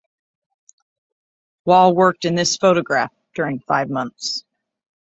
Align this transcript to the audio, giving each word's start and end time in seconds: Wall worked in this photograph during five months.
Wall 1.65 1.93
worked 1.95 2.25
in 2.25 2.33
this 2.33 2.57
photograph 2.57 3.13
during 3.35 3.59
five 3.59 3.87
months. 3.87 4.43